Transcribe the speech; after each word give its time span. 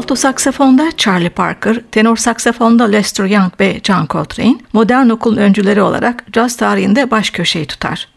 Alto 0.00 0.16
saksafonda 0.16 0.90
Charlie 0.96 1.30
Parker, 1.30 1.80
tenor 1.92 2.16
saksafonda 2.16 2.84
Lester 2.84 3.24
Young 3.24 3.52
ve 3.60 3.80
John 3.84 4.06
Coltrane, 4.10 4.56
modern 4.72 5.08
okulun 5.08 5.36
öncüleri 5.36 5.82
olarak 5.82 6.24
caz 6.32 6.56
tarihinde 6.56 7.10
baş 7.10 7.30
köşeyi 7.30 7.66
tutar. 7.66 8.08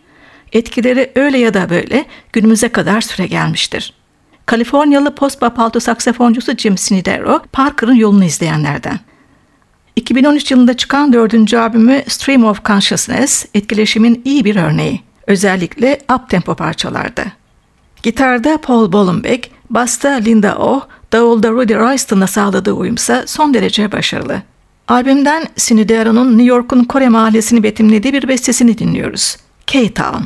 Etkileri 0.52 1.12
öyle 1.16 1.38
ya 1.38 1.54
da 1.54 1.70
böyle 1.70 2.06
günümüze 2.34 2.70
kadar 2.70 3.02
süre 3.02 3.28
gelmiştir. 3.28 3.94
Kaliforniyalı 4.46 5.16
post-bop 5.16 5.60
alto 5.60 5.80
saksafoncusu 5.80 6.58
Jim 6.58 6.78
Sinidero, 6.78 7.42
Parker'ın 7.52 7.96
yolunu 7.96 8.24
izleyenlerden. 8.24 9.00
2013 9.96 10.52
yılında 10.52 10.78
çıkan 10.78 11.14
dördüncü 11.14 11.58
albümü 11.58 12.04
Stream 12.08 12.44
of 12.44 12.66
Consciousness 12.66 13.46
etkileşimin 13.54 14.22
iyi 14.26 14.46
bir 14.46 14.56
örneği. 14.56 15.02
Özellikle 15.28 16.00
up-tempo 16.10 16.56
parçalarda. 16.56 17.24
Gitarda 18.04 18.58
Paul 18.58 18.92
Bollenbeck, 18.92 19.52
basta 19.70 20.10
Linda 20.10 20.58
O, 20.58 20.82
davulda 21.12 21.50
Rudy 21.52 21.76
Royston'la 21.76 22.28
sağladığı 22.28 22.74
uyumsa 22.74 23.24
son 23.28 23.54
derece 23.54 23.92
başarılı. 23.92 24.42
Albümden 24.88 25.48
Sinidero'nun 25.56 26.32
New 26.32 26.44
York'un 26.44 26.84
Kore 26.84 27.10
mahallesini 27.10 27.64
betimlediği 27.64 28.14
bir 28.14 28.28
bestesini 28.28 28.78
dinliyoruz. 28.78 29.38
K-Town. 29.68 30.24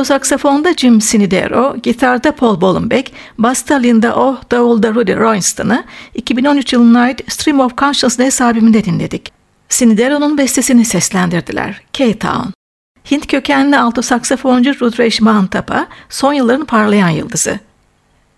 Alto 0.00 0.08
saksafonda 0.08 0.72
Jim 0.74 1.00
Sinidero, 1.00 1.76
gitarda 1.82 2.32
Paul 2.32 2.60
Bollenbeck, 2.60 3.12
basta 3.38 3.74
Linda 3.74 4.14
Oh, 4.16 4.36
davulda 4.50 4.94
Rudy 4.94 5.16
Royston'ı 5.16 5.84
2013 6.14 6.72
yılına 6.72 7.00
ait 7.00 7.32
Stream 7.32 7.60
of 7.60 7.76
Consciousness 7.78 8.40
albümünde 8.40 8.84
dinledik. 8.84 9.32
Sinidero'nun 9.68 10.38
bestesini 10.38 10.84
seslendirdiler. 10.84 11.82
K-Town. 11.92 12.48
Hint 13.10 13.26
kökenli 13.26 13.78
alto 13.78 14.02
saksafoncu 14.02 14.80
Rudresh 14.80 15.20
Mahantapa 15.20 15.86
son 16.08 16.32
yılların 16.32 16.64
parlayan 16.64 17.10
yıldızı. 17.10 17.58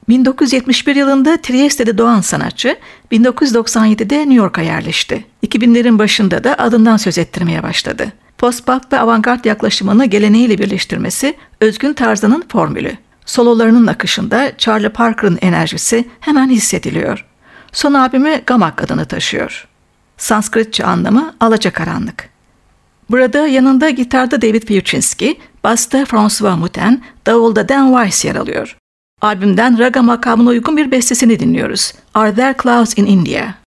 1971 0.09 0.97
yılında 0.97 1.37
Trieste'de 1.37 1.99
doğan 1.99 2.21
sanatçı 2.21 2.77
1997'de 3.13 4.19
New 4.19 4.35
York'a 4.35 4.63
yerleşti. 4.63 5.25
2000'lerin 5.47 5.99
başında 5.99 6.45
da 6.45 6.55
adından 6.59 6.97
söz 6.97 7.19
ettirmeye 7.19 7.63
başladı. 7.63 8.13
Post-pop 8.43 8.93
ve 8.93 8.99
avantgard 8.99 9.45
yaklaşımını 9.45 10.05
geleneğiyle 10.05 10.59
birleştirmesi 10.59 11.35
özgün 11.61 11.93
tarzının 11.93 12.45
formülü. 12.49 12.93
Sololarının 13.27 13.87
akışında 13.87 14.53
Charlie 14.59 14.89
Parker'ın 14.89 15.39
enerjisi 15.43 16.09
hemen 16.21 16.49
hissediliyor. 16.51 17.27
Son 17.73 17.95
albümü 17.95 18.41
Gamak 18.47 18.83
adını 18.83 19.05
taşıyor. 19.05 19.69
Sanskritçe 20.17 20.85
anlamı 20.85 21.35
alacakaranlık. 21.41 22.29
Burada 23.11 23.47
yanında 23.47 23.91
gitarda 23.91 24.43
David 24.43 24.63
Piuczynski, 24.63 25.39
basta 25.65 26.05
François 26.05 26.59
Muten, 26.59 27.03
davulda 27.27 27.69
Dan 27.69 27.87
Weiss 27.87 28.25
yer 28.25 28.35
alıyor. 28.35 28.77
Albümden 29.21 29.79
raga 29.79 30.03
makamına 30.03 30.51
uygun 30.51 30.77
bir 30.77 30.91
bestesini 30.91 31.41
dinliyoruz. 31.41 31.93
Are 32.15 32.35
There 32.35 32.55
Clouds 32.63 32.99
in 32.99 33.07
India? 33.07 33.62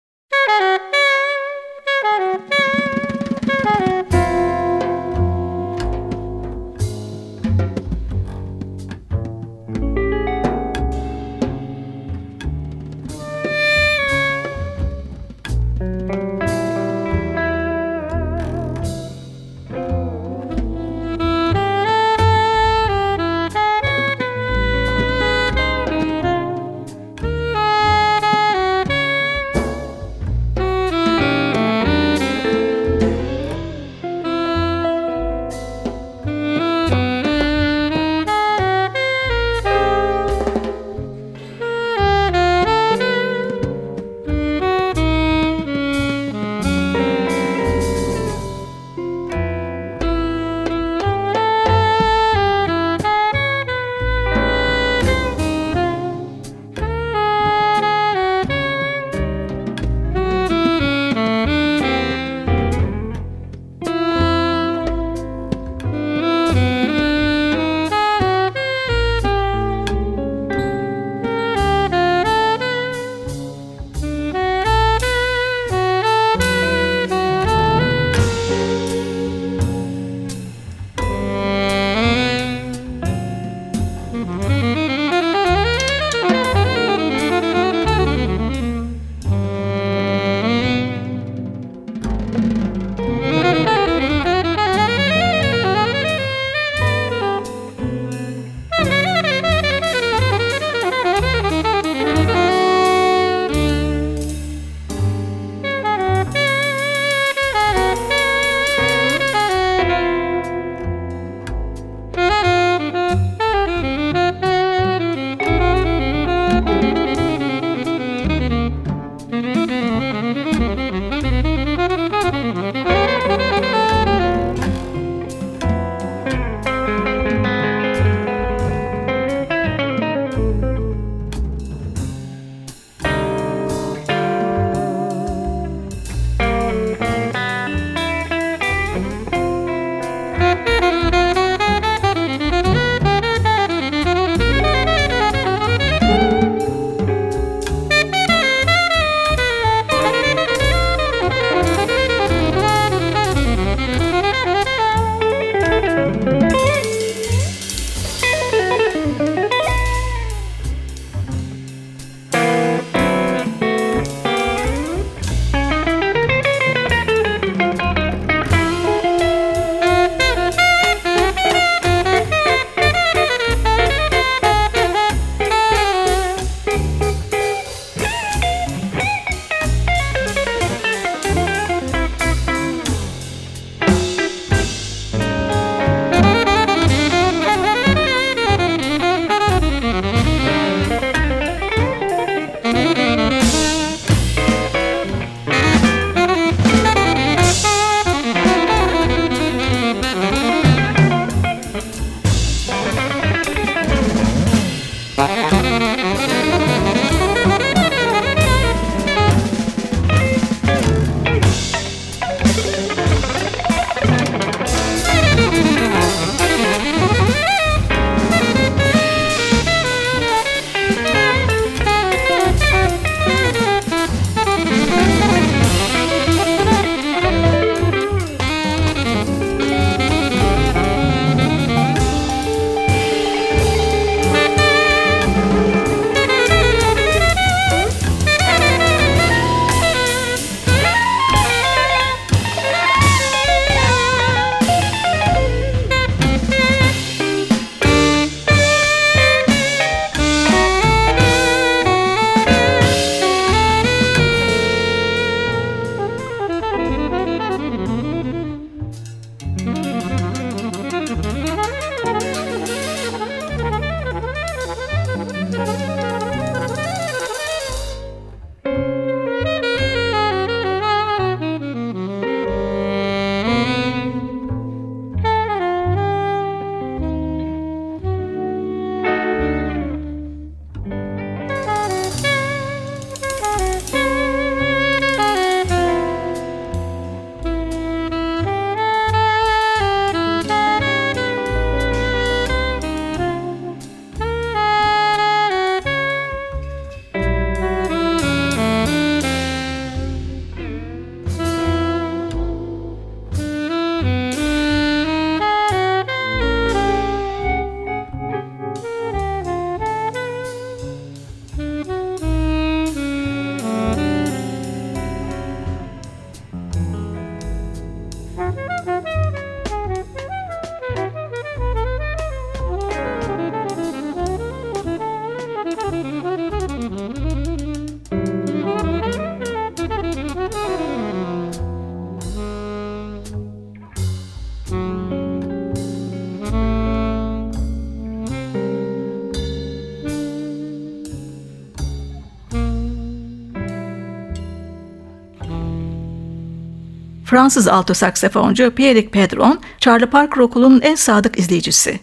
Fransız 347.35 347.67
alto 347.67 347.93
saksafoncu 347.93 348.71
Pierre 348.71 349.07
Pedron, 349.07 349.59
Charlie 349.79 350.05
Parker 350.05 350.41
Okulu'nun 350.41 350.81
en 350.81 350.95
sadık 350.95 351.39
izleyicisi. 351.39 351.99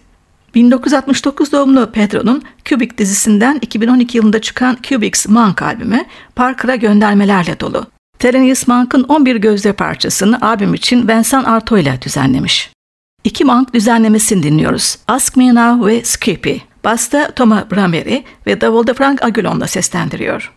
1969 0.54 1.52
doğumlu 1.52 1.90
Pedro'nun 1.92 2.42
Cubic 2.64 2.98
dizisinden 2.98 3.58
2012 3.62 4.18
yılında 4.18 4.40
çıkan 4.40 4.78
Cubics 4.82 5.28
Monk 5.28 5.62
albümü 5.62 6.04
Parker'a 6.36 6.76
göndermelerle 6.76 7.60
dolu. 7.60 7.86
Thelonious 8.18 8.68
Monk'ın 8.68 9.02
11 9.02 9.36
gözde 9.36 9.72
parçasını 9.72 10.40
albüm 10.40 10.74
için 10.74 11.08
Vincent 11.08 11.48
Arto 11.48 11.78
ile 11.78 11.98
düzenlemiş. 12.02 12.70
İki 13.24 13.44
Monk 13.44 13.74
düzenlemesini 13.74 14.42
dinliyoruz. 14.42 14.98
Ask 15.08 15.36
Me 15.36 15.54
Now 15.54 15.90
ve 15.90 16.04
Skippy. 16.04 16.56
Basta 16.84 17.30
Thomas 17.30 17.70
Brameri 17.70 18.24
ve 18.46 18.60
Davulda 18.60 18.94
Frank 18.94 19.24
Aguilon'la 19.24 19.66
seslendiriyor. 19.66 20.52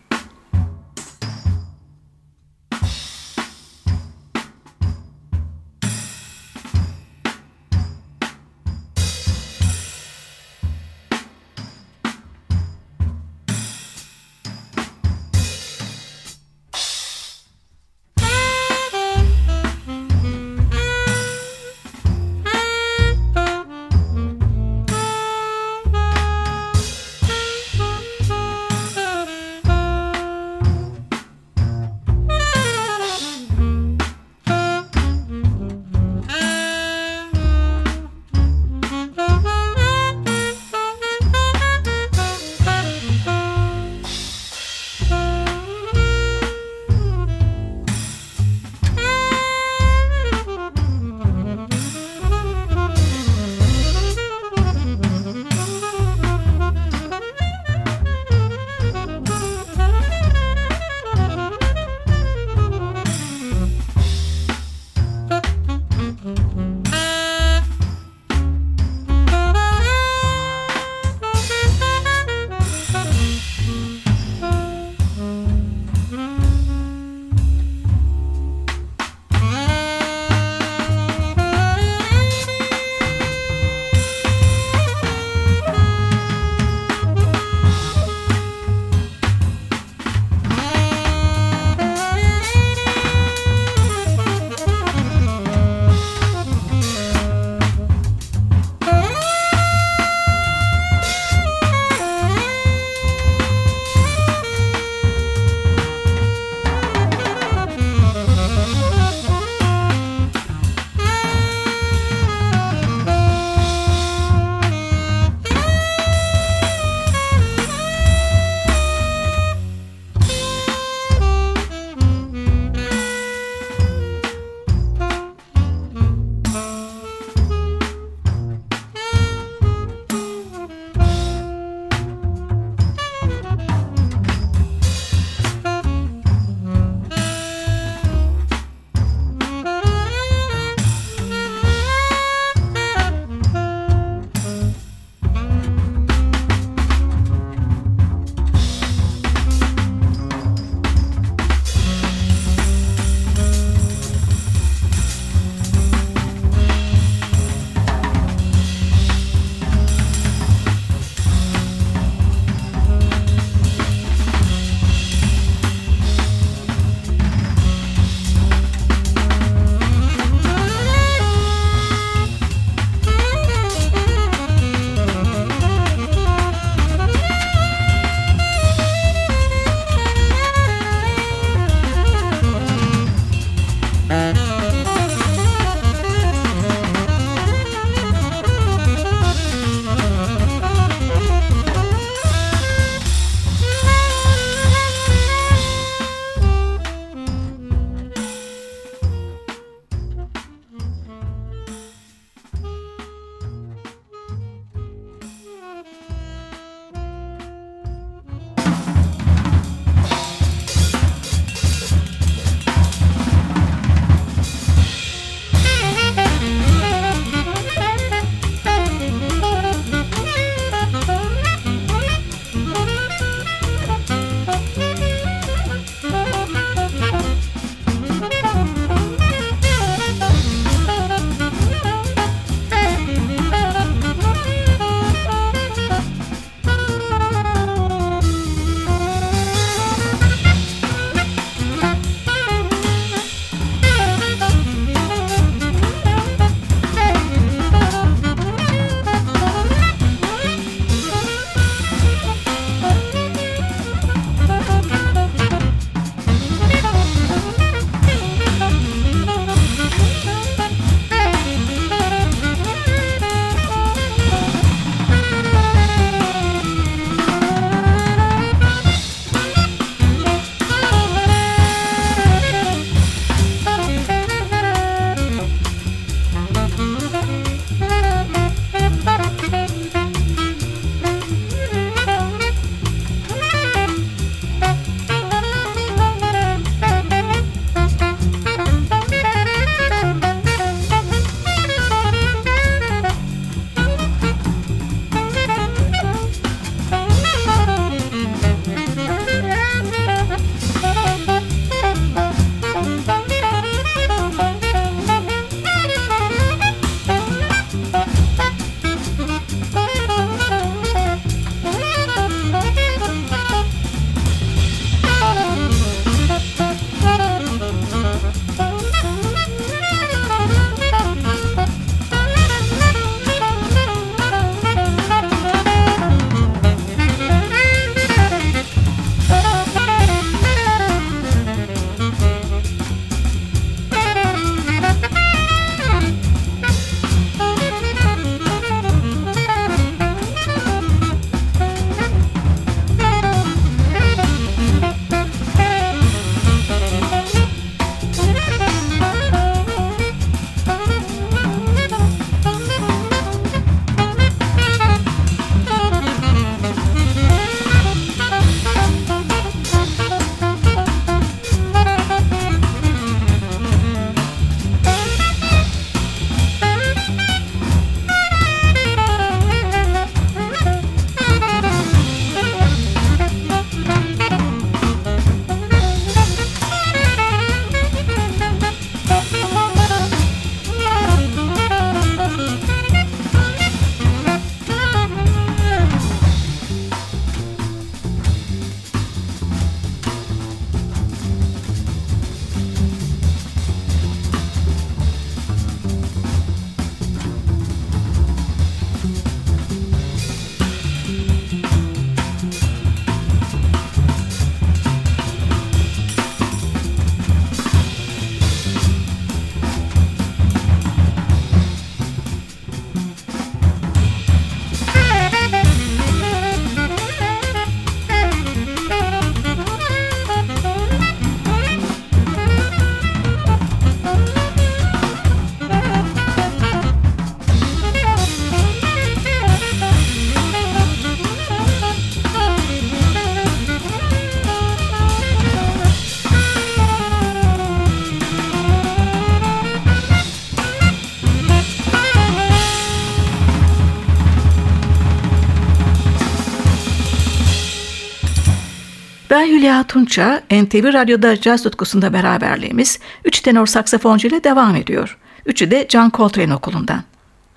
Ben 449.30 449.46
Hülya 449.46 449.82
Tunça, 449.82 450.42
NTV 450.50 450.92
Radyo'da 450.92 451.40
caz 451.40 451.62
tutkusunda 451.62 452.12
beraberliğimiz 452.12 452.98
üç 453.24 453.40
tenor 453.40 453.66
saksafoncu 453.66 454.28
ile 454.28 454.44
devam 454.44 454.76
ediyor. 454.76 455.18
Üçü 455.46 455.70
de 455.70 455.86
John 455.88 456.10
Coltrane 456.14 456.54
okulundan. 456.54 457.02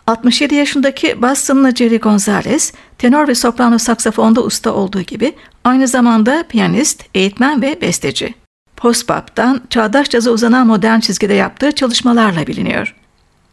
67 0.08 0.56
yaşındaki 0.56 1.22
Boston'lı 1.22 1.76
Jerry 1.76 2.00
Gonzalez, 2.00 2.74
tenor 2.98 3.28
ve 3.28 3.36
soprano 3.36 3.78
saksafonda 3.78 4.44
usta 4.44 4.74
olduğu 4.74 5.02
gibi 5.02 5.36
aynı 5.64 5.88
zamanda 5.88 6.44
piyanist, 6.50 7.04
eğitmen 7.16 7.62
ve 7.62 7.82
besteci. 7.82 8.34
Post-bop'tan 8.78 9.62
çağdaş 9.70 10.10
caza 10.10 10.32
uzanan 10.32 10.68
modern 10.68 11.00
çizgide 11.00 11.34
yaptığı 11.34 11.72
çalışmalarla 11.72 12.48
biliniyor. 12.48 12.96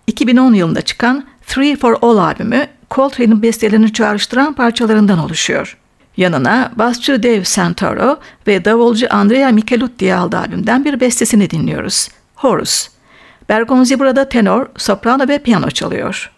2010 0.06 0.54
yılında 0.54 0.82
çıkan 0.82 1.24
Three 1.46 1.76
for 1.76 1.96
All 2.02 2.18
albümü 2.18 2.66
Coltrane'in 2.90 3.42
bestelerini 3.42 3.92
çağrıştıran 3.92 4.52
parçalarından 4.52 5.18
oluşuyor. 5.18 5.76
Yanına 6.16 6.72
basçı 6.76 7.22
Dave 7.22 7.44
Santoro 7.44 8.18
ve 8.46 8.64
davulcu 8.64 9.06
Andrea 9.10 9.50
Michelutti 9.50 10.14
aldığı 10.14 10.38
albümden 10.38 10.84
bir 10.84 11.00
bestesini 11.00 11.50
dinliyoruz. 11.50 12.08
Horus. 12.34 12.88
Bergonzi 13.48 13.98
burada 13.98 14.28
tenor, 14.28 14.66
soprano 14.76 15.28
ve 15.28 15.38
piyano 15.38 15.70
çalıyor. 15.70 16.35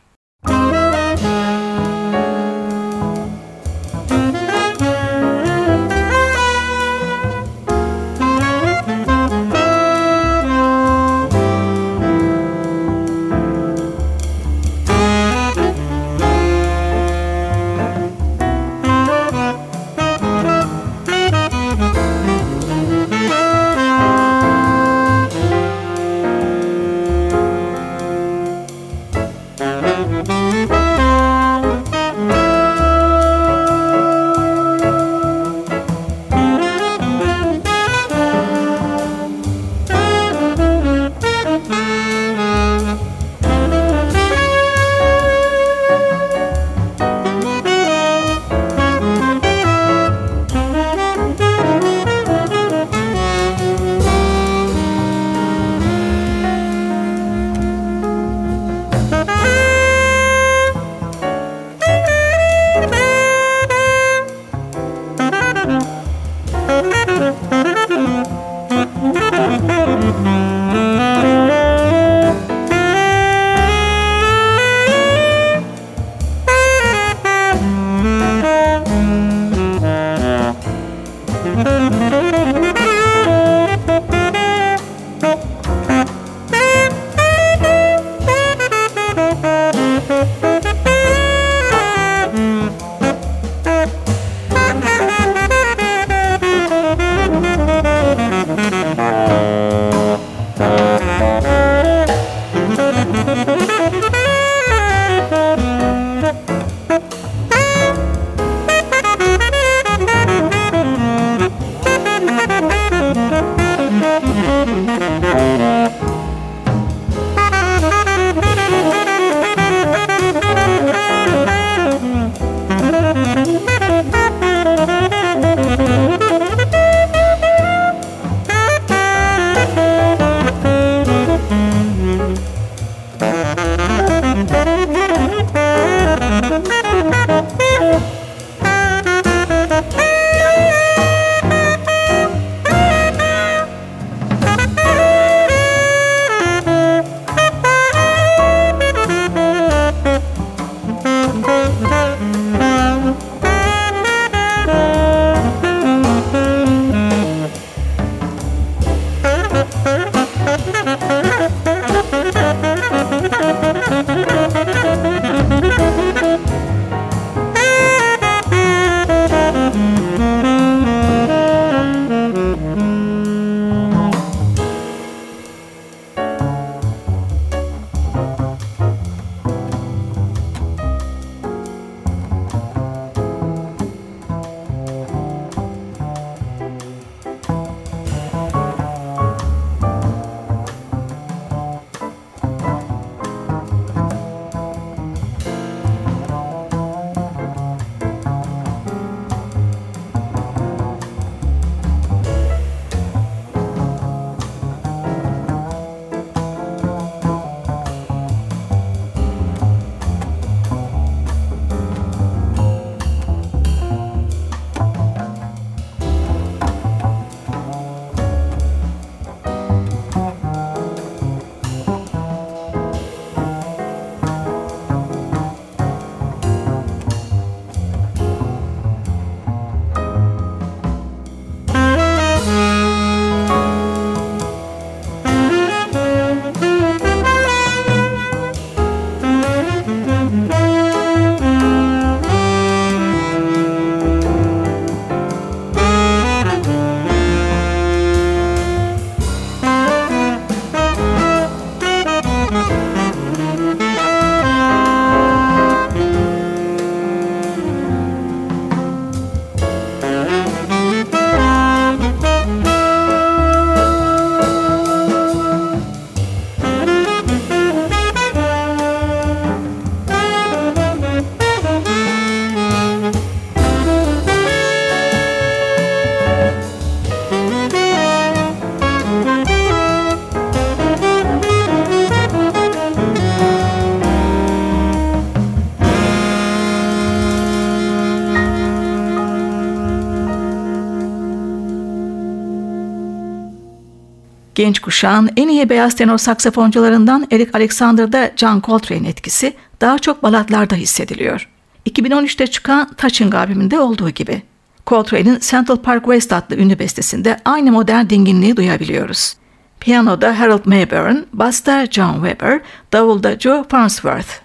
Genç 294.59 294.79
kuşağın 294.79 295.31
en 295.37 295.49
iyi 295.49 295.69
beyaz 295.69 295.97
tenor 295.97 296.19
saksafoncularından 296.19 297.27
Eric 297.31 297.51
Alexander'da 297.55 298.31
John 298.37 298.63
Coltrane 298.67 299.09
etkisi 299.09 299.55
daha 299.81 299.99
çok 299.99 300.23
balatlarda 300.23 300.75
hissediliyor. 300.75 301.49
2013'te 301.91 302.47
çıkan 302.47 302.95
Touching 302.95 303.35
albümünde 303.35 303.79
olduğu 303.79 304.11
gibi. 304.11 304.43
Coltrane'in 304.87 305.39
Central 305.41 305.77
Park 305.77 306.05
West 306.05 306.33
adlı 306.33 306.57
ünlü 306.57 306.79
bestesinde 306.79 307.37
aynı 307.45 307.73
modern 307.73 308.09
dinginliği 308.11 308.57
duyabiliyoruz. 308.57 309.35
Piyanoda 309.81 310.41
Harold 310.41 310.65
Mayburn, 310.65 311.17
basta 311.33 311.87
John 311.87 312.15
Weber, 312.15 312.61
davulda 312.93 313.39
Joe 313.39 313.65
Farnsworth. 313.69 314.41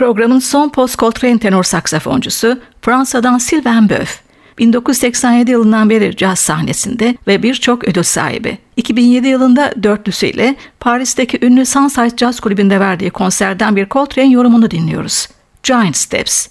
Programın 0.00 0.38
son 0.38 0.68
post 0.68 0.98
Coltrane 0.98 1.38
tenor 1.38 1.62
saksafoncusu 1.62 2.60
Fransa'dan 2.82 3.38
Sylvain 3.38 3.88
Boeuf. 3.88 4.20
1987 4.58 5.50
yılından 5.50 5.90
beri 5.90 6.16
caz 6.16 6.38
sahnesinde 6.38 7.16
ve 7.26 7.42
birçok 7.42 7.88
ödül 7.88 8.02
sahibi. 8.02 8.58
2007 8.76 9.28
yılında 9.28 9.72
dörtlüsüyle 9.82 10.56
Paris'teki 10.80 11.46
ünlü 11.46 11.66
Sunside 11.66 12.16
Jazz 12.16 12.40
Kulübü'nde 12.40 12.80
verdiği 12.80 13.10
konserden 13.10 13.76
bir 13.76 13.88
Coltrane 13.88 14.30
yorumunu 14.30 14.70
dinliyoruz. 14.70 15.28
Giant 15.62 15.96
Steps. 15.96 16.46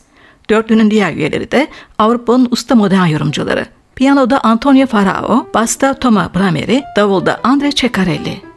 Dörtlünün 0.50 0.92
diğer 0.92 1.14
üyeleri 1.14 1.52
de 1.52 1.68
Avrupa'nın 1.98 2.48
usta 2.52 2.76
modern 2.76 3.06
yorumcuları. 3.06 3.66
Piyanoda 3.96 4.42
Antonio 4.44 4.88
Farao, 4.88 5.48
basta 5.54 5.94
Toma 5.94 6.32
Brameri, 6.36 6.84
davulda 6.96 7.40
Andre 7.44 7.72
Ceccarelli. 7.72 8.49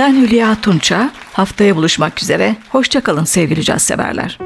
Ben 0.00 0.22
Hülya 0.22 0.56
Tunça. 0.62 1.10
Haftaya 1.32 1.76
buluşmak 1.76 2.22
üzere. 2.22 2.56
Hoşçakalın 2.68 3.24
sevgili 3.24 3.64
caz 3.64 3.82
severler. 3.82 4.38